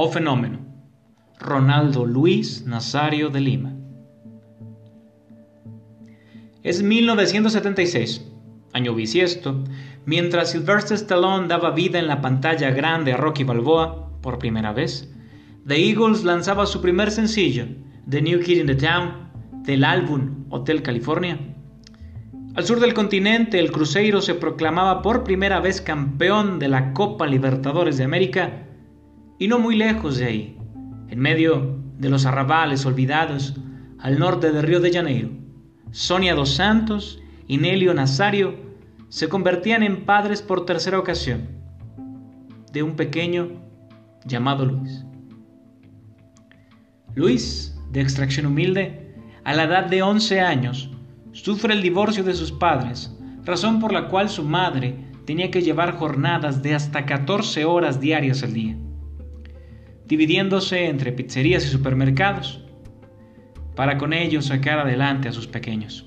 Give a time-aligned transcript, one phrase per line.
[0.00, 0.60] o fenómeno,
[1.40, 3.74] Ronaldo Luis Nazario de Lima.
[6.62, 8.24] Es 1976,
[8.72, 9.64] año bisiesto,
[10.06, 15.12] mientras Sylvester Stallone daba vida en la pantalla grande a Rocky Balboa, por primera vez,
[15.66, 17.66] The Eagles lanzaba su primer sencillo,
[18.08, 19.32] The New Kid in the Town,
[19.64, 21.40] del álbum Hotel California.
[22.54, 27.26] Al sur del continente, el Cruzeiro se proclamaba por primera vez campeón de la Copa
[27.26, 28.67] Libertadores de América,
[29.38, 30.58] y no muy lejos de ahí,
[31.08, 33.54] en medio de los arrabales olvidados,
[33.98, 35.30] al norte de Río de Janeiro,
[35.90, 38.54] Sonia dos Santos y Nelio Nazario
[39.08, 41.48] se convertían en padres por tercera ocasión
[42.72, 43.48] de un pequeño
[44.24, 45.04] llamado Luis.
[47.14, 50.90] Luis, de extracción humilde, a la edad de 11 años,
[51.32, 55.96] sufre el divorcio de sus padres, razón por la cual su madre tenía que llevar
[55.96, 58.76] jornadas de hasta 14 horas diarias al día,
[60.08, 62.64] dividiéndose entre pizzerías y supermercados,
[63.76, 66.06] para con ello sacar adelante a sus pequeños.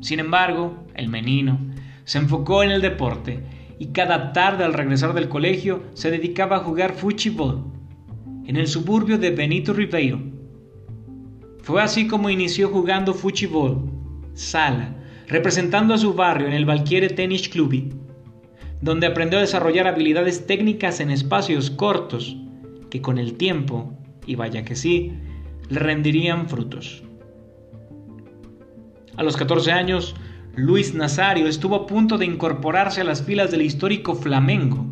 [0.00, 1.58] Sin embargo, el menino
[2.04, 3.42] se enfocó en el deporte
[3.78, 7.64] y cada tarde al regresar del colegio se dedicaba a jugar fútbol
[8.46, 10.20] en el suburbio de Benito Ribeiro.
[11.62, 13.90] Fue así como inició jugando fútbol,
[14.34, 14.94] sala,
[15.26, 17.94] representando a su barrio en el Valquiere Tennis Club,
[18.80, 22.36] donde aprendió a desarrollar habilidades técnicas en espacios cortos
[22.90, 23.92] que con el tiempo,
[24.26, 25.12] y vaya que sí,
[25.68, 27.02] le rendirían frutos.
[29.16, 30.14] A los 14 años,
[30.54, 34.86] Luis Nazario estuvo a punto de incorporarse a las filas del histórico Flamengo,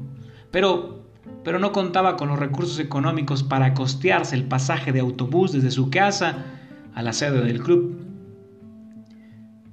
[0.51, 1.03] pero,
[1.45, 5.91] pero no contaba con los recursos económicos para costearse el pasaje de autobús desde su
[5.91, 6.45] casa
[6.95, 8.01] a la sede del club.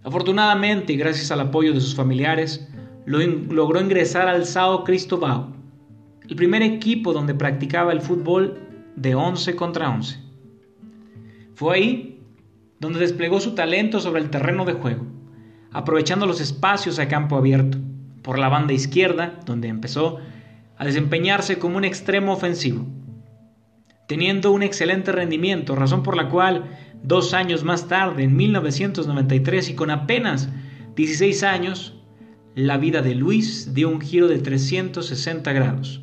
[0.03, 2.67] Afortunadamente y gracias al apoyo de sus familiares,
[3.05, 5.47] logró ingresar al Sao Cristobal,
[6.29, 8.59] el primer equipo donde practicaba el fútbol
[8.95, 10.19] de 11 contra 11.
[11.56, 12.19] Fue ahí
[12.79, 15.06] donde desplegó su talento sobre el terreno de juego,
[15.72, 17.78] aprovechando los espacios a campo abierto,
[18.22, 20.19] por la banda izquierda, donde empezó
[20.78, 22.85] a desempeñarse como un extremo ofensivo,
[24.07, 26.66] teniendo un excelente rendimiento, razón por la cual
[27.03, 30.50] dos años más tarde, en 1993, y con apenas
[30.95, 32.01] 16 años,
[32.55, 36.01] la vida de Luis dio un giro de 360 grados,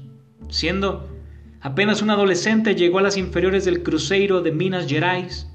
[0.50, 1.08] siendo
[1.62, 5.46] Apenas un adolescente llegó a las inferiores del Cruzeiro de Minas Gerais.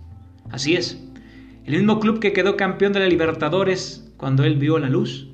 [0.52, 1.04] Así es,
[1.66, 5.28] el mismo club que quedó campeón de la Libertadores cuando él vio la luz,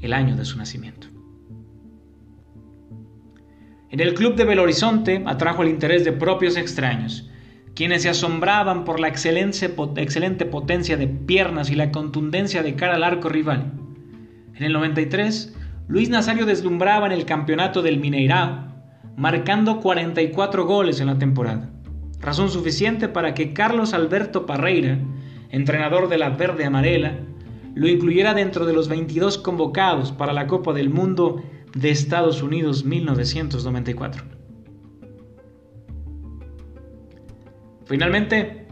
[0.00, 1.06] el año de su nacimiento.
[3.90, 7.30] En el club de Belo Horizonte atrajo el interés de propios extraños,
[7.76, 9.68] quienes se asombraban por la excelente
[10.46, 13.72] potencia de piernas y la contundencia de cara al arco rival.
[14.56, 15.56] En el 93,
[15.88, 18.68] Luis Nazario deslumbraba en el campeonato del Mineirao
[19.16, 21.70] marcando 44 goles en la temporada,
[22.20, 24.98] razón suficiente para que Carlos Alberto Parreira,
[25.50, 27.18] entrenador de la Verde Amarela,
[27.74, 31.42] lo incluyera dentro de los 22 convocados para la Copa del Mundo
[31.74, 34.24] de Estados Unidos 1994.
[37.86, 38.68] Finalmente,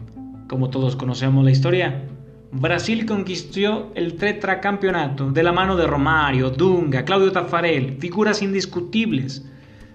[0.47, 2.07] como todos conocemos la historia,
[2.51, 9.43] Brasil conquistó el tetracampeonato de la mano de Romario, Dunga, Claudio Taffarel, figuras indiscutibles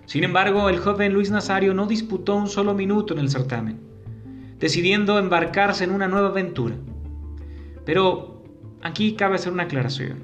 [0.07, 3.81] sin embargo, el joven Luis Nazario no disputó un solo minuto en el certamen,
[4.59, 6.77] decidiendo embarcarse en una nueva aventura.
[7.87, 8.43] Pero
[8.83, 10.19] aquí cabe hacer una aclaración.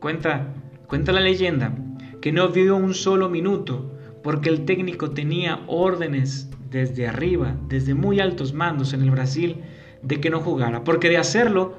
[0.00, 0.52] Cuenta,
[0.88, 1.74] cuenta la leyenda
[2.20, 3.92] que no vio un solo minuto
[4.22, 9.62] porque el técnico tenía órdenes desde arriba, desde muy altos mandos en el Brasil,
[10.04, 11.76] de que no jugara, porque de hacerlo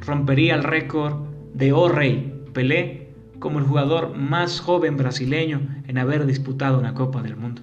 [0.00, 3.06] rompería el récord de O Rey, Pelé,
[3.38, 7.62] como el jugador más joven brasileño en haber disputado una Copa del Mundo.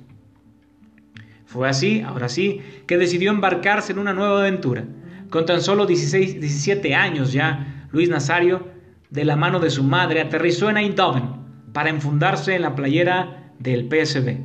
[1.45, 4.85] Fue así, ahora sí, que decidió embarcarse en una nueva aventura.
[5.29, 8.67] Con tan solo 16, 17 años ya, Luis Nazario,
[9.09, 13.87] de la mano de su madre, aterrizó en Eindhoven para enfundarse en la playera del
[13.87, 14.37] PSV.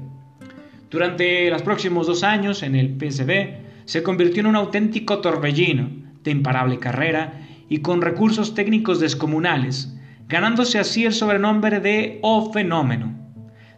[0.91, 5.89] Durante los próximos dos años en el PSV, se convirtió en un auténtico torbellino
[6.23, 7.41] de imparable carrera
[7.71, 9.97] y con recursos técnicos descomunales,
[10.29, 13.15] ganándose así el sobrenombre de O Fenómeno,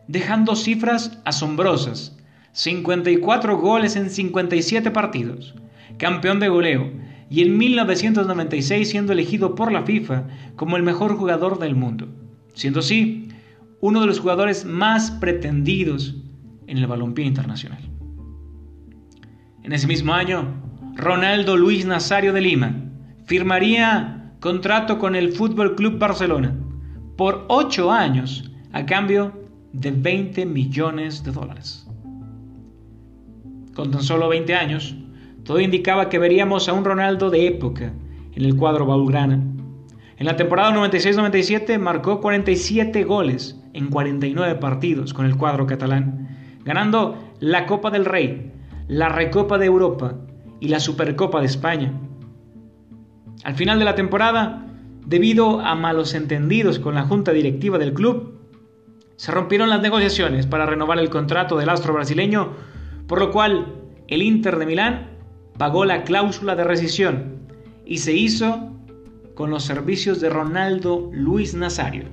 [0.09, 2.19] dejando cifras asombrosas,
[2.55, 5.55] 54 goles en 57 partidos,
[5.97, 6.91] campeón de goleo,
[7.31, 10.25] y en 1996 siendo elegido por la FIFA
[10.57, 12.09] como el mejor jugador del mundo,
[12.55, 13.29] siendo así
[13.81, 16.17] uno de los jugadores más pretendidos
[16.67, 17.90] en el balompié internacional.
[19.63, 20.55] En ese mismo año,
[20.95, 22.75] Ronaldo Luis Nazario de Lima
[23.27, 26.57] firmaría contrato con el Fútbol Club Barcelona
[27.17, 29.33] por ocho años a cambio
[29.73, 31.87] de 20 millones de dólares.
[33.75, 34.97] Con tan solo 20 años,
[35.45, 37.93] todo indicaba que veríamos a un Ronaldo de época
[38.33, 39.43] en el cuadro baulgrana.
[40.17, 46.29] En la temporada 96-97 marcó 47 goles en 49 partidos con el cuadro catalán,
[46.65, 48.50] ganando la Copa del Rey,
[48.91, 50.17] la Recopa de Europa
[50.59, 51.93] y la Supercopa de España.
[53.45, 54.67] Al final de la temporada,
[55.07, 58.41] debido a malos entendidos con la junta directiva del club,
[59.15, 62.55] se rompieron las negociaciones para renovar el contrato del astro brasileño,
[63.07, 63.77] por lo cual
[64.09, 65.11] el Inter de Milán
[65.57, 67.47] pagó la cláusula de rescisión
[67.87, 68.73] y se hizo
[69.37, 72.07] con los servicios de Ronaldo Luis Nazario.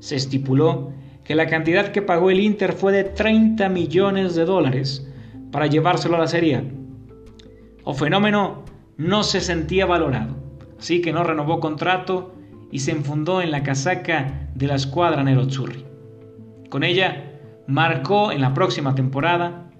[0.00, 0.92] Se estipuló
[1.24, 5.07] que la cantidad que pagó el Inter fue de 30 millones de dólares
[5.50, 6.62] para llevárselo a la Serie
[7.84, 8.64] O fenómeno
[8.96, 10.36] no se sentía valorado,
[10.78, 12.34] así que no renovó contrato
[12.70, 15.84] y se enfundó en la casaca de la escuadra Nerazzurri.
[16.68, 17.32] Con ella
[17.66, 19.70] marcó en la próxima temporada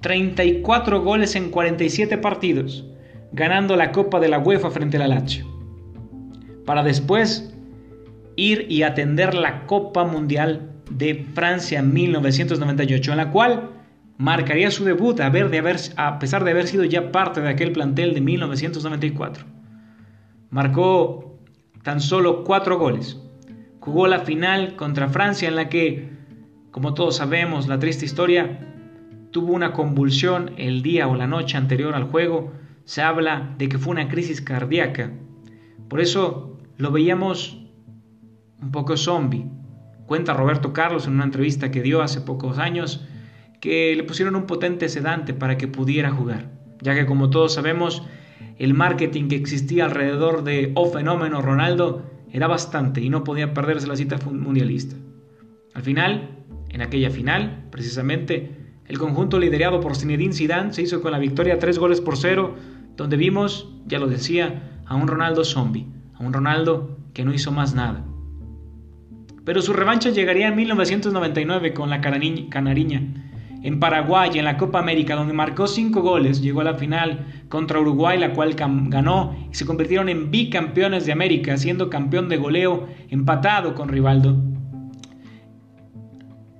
[0.00, 2.84] 34 goles en 47 partidos,
[3.32, 5.46] ganando la Copa de la UEFA frente a la Lazio.
[6.66, 7.54] Para después
[8.36, 13.70] ir y atender la Copa Mundial de Francia en 1998, en la cual
[14.22, 17.48] marcaría su debut a, ver de haber, a pesar de haber sido ya parte de
[17.48, 19.44] aquel plantel de 1994.
[20.48, 21.40] Marcó
[21.82, 23.20] tan solo cuatro goles.
[23.80, 26.12] Jugó la final contra Francia en la que,
[26.70, 28.60] como todos sabemos, la triste historia,
[29.32, 32.52] tuvo una convulsión el día o la noche anterior al juego.
[32.84, 35.10] Se habla de que fue una crisis cardíaca.
[35.88, 37.58] Por eso lo veíamos
[38.60, 39.46] un poco zombie.
[40.06, 43.04] Cuenta Roberto Carlos en una entrevista que dio hace pocos años
[43.62, 46.50] que le pusieron un potente sedante para que pudiera jugar,
[46.80, 48.02] ya que como todos sabemos,
[48.58, 53.86] el marketing que existía alrededor de O Fenómeno Ronaldo era bastante y no podía perderse
[53.86, 54.96] la cita mundialista.
[55.74, 58.50] Al final, en aquella final, precisamente,
[58.88, 62.56] el conjunto liderado por Zinedine Zidane se hizo con la victoria tres goles por cero,
[62.96, 67.52] donde vimos, ya lo decía, a un Ronaldo zombie, a un Ronaldo que no hizo
[67.52, 68.04] más nada.
[69.44, 73.30] Pero su revancha llegaría en 1999 con la canariña,
[73.62, 77.80] en Paraguay, en la Copa América, donde marcó cinco goles, llegó a la final contra
[77.80, 82.88] Uruguay, la cual ganó y se convirtieron en bicampeones de América, siendo campeón de goleo
[83.08, 84.36] empatado con Rivaldo.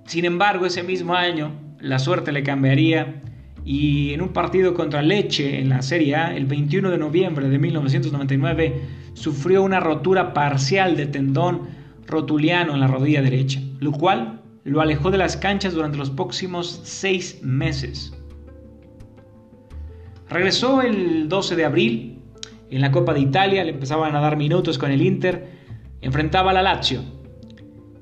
[0.06, 3.22] Sin embargo, ese mismo año la suerte le cambiaría
[3.64, 7.58] y en un partido contra Leche en la Serie A, el 21 de noviembre de
[7.58, 8.80] 1999,
[9.14, 11.62] sufrió una rotura parcial de tendón
[12.06, 16.80] rotuliano en la rodilla derecha, lo cual lo alejó de las canchas durante los próximos
[16.84, 18.12] seis meses.
[20.28, 22.22] Regresó el 12 de abril
[22.70, 25.50] en la Copa de Italia, le empezaban a dar minutos con el Inter,
[26.00, 27.02] enfrentaba a la Lazio,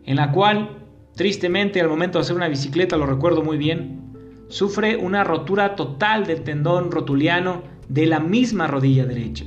[0.04, 0.86] en la cual,
[1.16, 4.12] tristemente, al momento de hacer una bicicleta, lo recuerdo muy bien,
[4.48, 9.46] sufre una rotura total del tendón rotuliano de la misma rodilla derecha.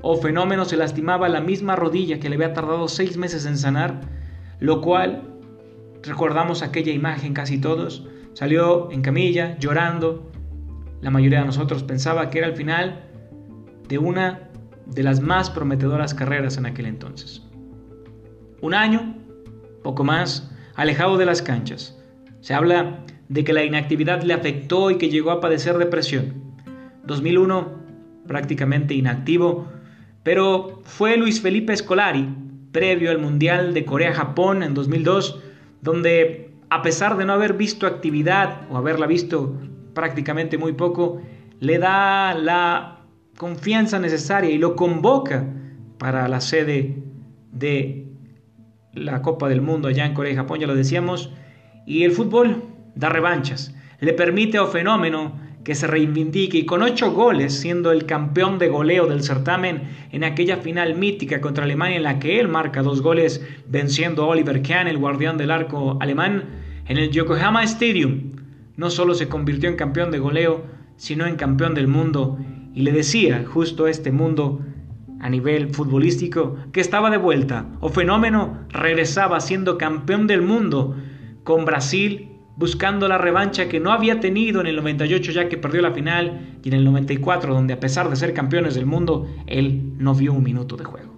[0.00, 4.00] O fenómeno se lastimaba la misma rodilla que le había tardado seis meses en sanar,
[4.60, 5.37] lo cual
[6.02, 8.06] Recordamos aquella imagen casi todos.
[8.34, 10.30] Salió en camilla, llorando.
[11.00, 13.04] La mayoría de nosotros pensaba que era el final
[13.88, 14.48] de una
[14.86, 17.42] de las más prometedoras carreras en aquel entonces.
[18.60, 19.16] Un año,
[19.82, 21.96] poco más, alejado de las canchas.
[22.40, 26.42] Se habla de que la inactividad le afectó y que llegó a padecer depresión.
[27.04, 27.78] 2001,
[28.26, 29.68] prácticamente inactivo,
[30.22, 32.28] pero fue Luis Felipe Scolari,
[32.72, 35.42] previo al Mundial de Corea-Japón en 2002,
[35.80, 39.54] donde a pesar de no haber visto actividad o haberla visto
[39.94, 41.20] prácticamente muy poco,
[41.60, 43.00] le da la
[43.36, 45.46] confianza necesaria y lo convoca
[45.98, 47.02] para la sede
[47.52, 48.06] de
[48.92, 51.32] la Copa del Mundo allá en Corea y Japón, ya lo decíamos,
[51.86, 57.12] y el fútbol da revanchas, le permite a Fenómeno que se reivindique y con ocho
[57.12, 59.82] goles, siendo el campeón de goleo del certamen
[60.12, 64.28] en aquella final mítica contra Alemania en la que él marca dos goles venciendo a
[64.28, 66.44] Oliver Kahn, el guardián del arco alemán,
[66.86, 68.32] en el Yokohama Stadium.
[68.78, 70.64] No solo se convirtió en campeón de goleo,
[70.96, 72.38] sino en campeón del mundo
[72.74, 74.62] y le decía justo a este mundo
[75.20, 80.96] a nivel futbolístico que estaba de vuelta o fenómeno regresaba siendo campeón del mundo
[81.44, 82.27] con Brasil
[82.58, 86.58] buscando la revancha que no había tenido en el 98 ya que perdió la final
[86.64, 90.32] y en el 94 donde a pesar de ser campeones del mundo, él no vio
[90.32, 91.14] un minuto de juego.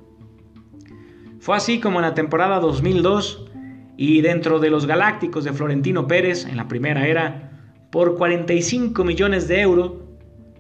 [1.41, 3.47] Fue así como en la temporada 2002
[3.97, 7.53] y dentro de los Galácticos de Florentino Pérez en la primera era,
[7.91, 9.93] por 45 millones de euros,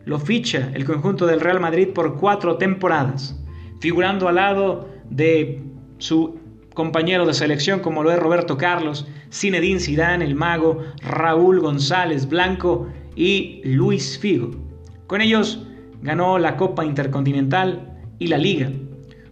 [0.06, 3.38] lo ficha el conjunto del Real Madrid por cuatro temporadas,
[3.80, 5.62] figurando al lado de
[5.98, 6.39] su
[6.80, 12.88] compañeros de selección como lo es Roberto Carlos, Zinedine Zidane, el mago, Raúl González Blanco
[13.14, 14.52] y Luis Figo.
[15.06, 15.66] Con ellos
[16.00, 18.72] ganó la Copa Intercontinental y la Liga.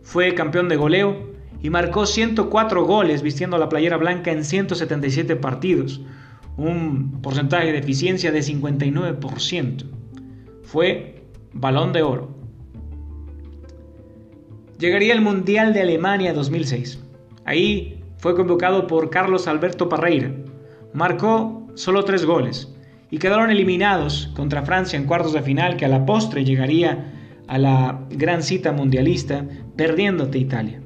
[0.03, 6.03] Fue campeón de goleo y marcó 104 goles vistiendo la playera blanca en 177 partidos,
[6.59, 9.87] un porcentaje de eficiencia de 59%.
[10.65, 11.25] Fue
[11.55, 12.29] balón de oro.
[14.79, 17.08] Llegaría el Mundial de Alemania 2006.
[17.49, 20.31] Ahí fue convocado por Carlos Alberto Parreira.
[20.93, 22.77] Marcó solo tres goles
[23.11, 27.11] y quedaron eliminados contra Francia en cuartos de final que a la postre llegaría
[27.47, 30.83] a la gran cita mundialista perdiéndote Italia.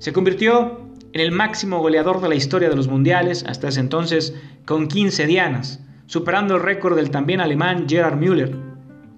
[0.00, 4.34] Se convirtió en el máximo goleador de la historia de los mundiales hasta ese entonces
[4.64, 8.56] con 15 dianas, superando el récord del también alemán Gerard Müller,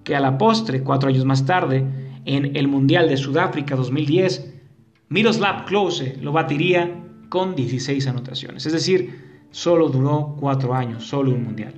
[0.03, 1.83] que a la postre, cuatro años más tarde,
[2.25, 4.53] en el Mundial de Sudáfrica 2010,
[5.09, 8.65] Miroslav Klose lo batiría con 16 anotaciones.
[8.65, 11.73] Es decir, solo duró cuatro años, solo un Mundial.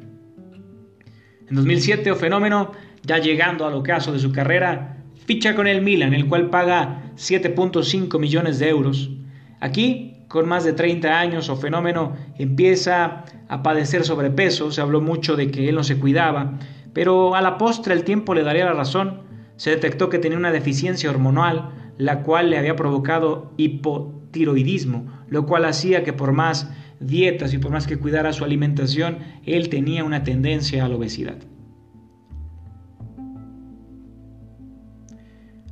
[1.47, 2.71] En 2007, o fenómeno,
[3.03, 8.19] ya llegando al ocaso de su carrera, ficha con el Milan, el cual paga 7.5
[8.19, 9.11] millones de euros.
[9.59, 15.35] Aquí, con más de 30 años, o fenómeno empieza a padecer sobrepeso, se habló mucho
[15.35, 16.57] de que él no se cuidaba,
[16.93, 19.21] pero a la postre el tiempo le daría la razón.
[19.57, 25.65] Se detectó que tenía una deficiencia hormonal, la cual le había provocado hipotiroidismo, lo cual
[25.65, 30.23] hacía que por más dietas y por más que cuidara su alimentación, él tenía una
[30.23, 31.37] tendencia a la obesidad.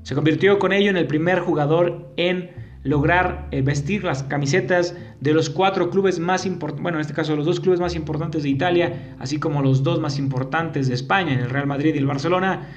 [0.04, 2.52] Se convirtió con ello en el primer jugador en
[2.84, 7.36] lograr eh, vestir las camisetas de los cuatro clubes más importantes, bueno, en este caso
[7.38, 11.34] los dos clubes más importantes de Italia, así como los dos más importantes de España,
[11.34, 12.68] en el Real Madrid y el Barcelona,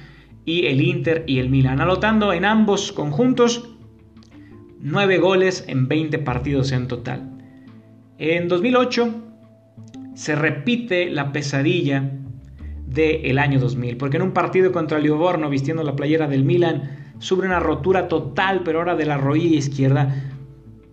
[0.47, 3.67] y el Inter y el Milan, anotando en ambos conjuntos
[4.79, 7.37] nueve goles en 20 partidos en total.
[8.17, 9.13] En 2008
[10.15, 12.11] se repite la pesadilla
[12.85, 17.45] del año 2000, porque en un partido contra Livorno vistiendo la playera del Milan sufre
[17.45, 20.15] una rotura total, pero ahora de la rodilla izquierda.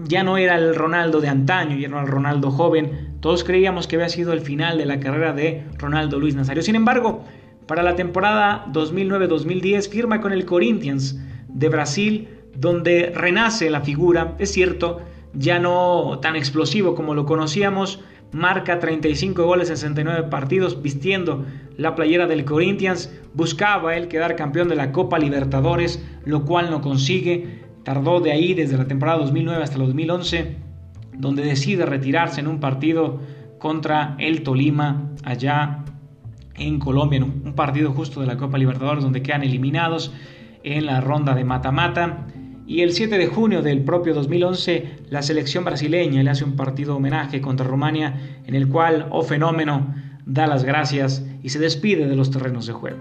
[0.01, 3.15] Ya no era el Ronaldo de antaño, ya no era el Ronaldo joven.
[3.21, 6.65] Todos creíamos que había sido el final de la carrera de Ronaldo Luis Nazario.
[6.65, 7.25] Sin embargo,
[7.66, 11.18] para la temporada 2009-2010 firma con el Corinthians
[11.49, 15.00] de Brasil, donde renace la figura, es cierto,
[15.33, 18.00] ya no tan explosivo como lo conocíamos,
[18.33, 21.44] marca 35 goles en 69 partidos vistiendo
[21.76, 26.80] la playera del Corinthians, buscaba él quedar campeón de la Copa Libertadores, lo cual no
[26.80, 30.56] consigue, tardó de ahí desde la temporada 2009 hasta el 2011,
[31.16, 33.21] donde decide retirarse en un partido
[33.59, 35.85] contra el Tolima allá
[36.57, 40.13] en Colombia, en un partido justo de la Copa Libertadores donde quedan eliminados
[40.63, 42.27] en la ronda de mata-mata.
[42.67, 46.97] Y el 7 de junio del propio 2011, la selección brasileña le hace un partido
[46.97, 49.95] homenaje contra Rumania en el cual, oh fenómeno,
[50.25, 52.99] da las gracias y se despide de los terrenos de juego.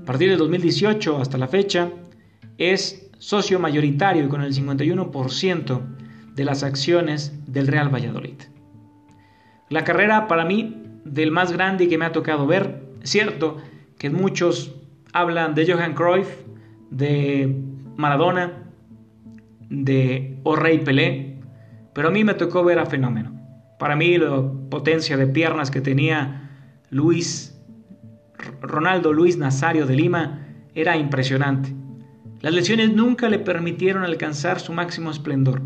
[0.00, 1.90] A partir del 2018 hasta la fecha,
[2.58, 5.80] es socio mayoritario y con el 51%
[6.34, 8.36] de las acciones del Real Valladolid.
[9.70, 13.58] La carrera para mí del más grande que me ha tocado ver, cierto
[13.98, 14.74] que muchos
[15.12, 16.28] hablan de Johan Cruyff,
[16.90, 17.54] de
[17.96, 18.64] Maradona,
[19.70, 21.38] de O Rey Pelé,
[21.94, 23.32] pero a mí me tocó ver a Fenómeno.
[23.78, 26.50] Para mí la potencia de piernas que tenía
[26.90, 27.58] Luis,
[28.60, 31.72] Ronaldo Luis Nazario de Lima era impresionante.
[32.40, 35.62] Las lesiones nunca le permitieron alcanzar su máximo esplendor.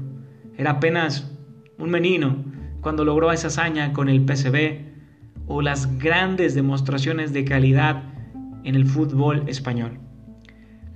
[0.57, 1.33] Era apenas
[1.79, 2.45] un menino
[2.81, 4.88] cuando logró esa hazaña con el PCB
[5.47, 8.03] o las grandes demostraciones de calidad
[8.65, 9.99] en el fútbol español.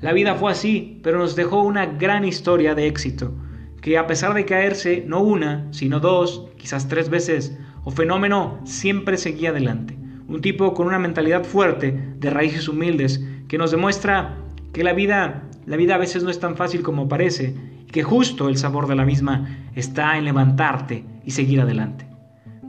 [0.00, 3.34] La vida fue así, pero nos dejó una gran historia de éxito,
[3.80, 9.16] que a pesar de caerse no una, sino dos, quizás tres veces, o fenómeno, siempre
[9.16, 9.96] seguía adelante.
[10.28, 14.38] Un tipo con una mentalidad fuerte, de raíces humildes, que nos demuestra
[14.72, 17.54] que la vida, la vida a veces no es tan fácil como parece,
[17.86, 22.11] y que justo el sabor de la misma está en levantarte y seguir adelante.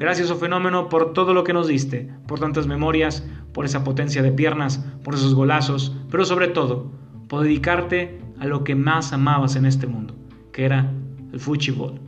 [0.04, 4.22] Gracias, o fenómeno, por todo lo que nos diste, por tantas memorias, por esa potencia
[4.22, 6.92] de piernas, por esos golazos, pero sobre todo,
[7.42, 10.14] dedicarte a lo que más amabas en este mundo,
[10.52, 10.92] que era
[11.32, 12.02] el fútbol.